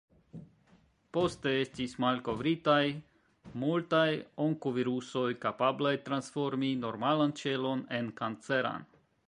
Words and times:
Poste 1.17 1.51
estis 1.65 1.93
malkovritaj 2.05 2.79
multaj 3.65 4.07
onkovirusoj, 4.47 5.29
kapablaj 5.47 5.95
transformi 6.11 6.73
normalan 6.87 7.37
ĉelon 7.43 7.89
en 8.01 8.13
kanceran. 8.23 8.93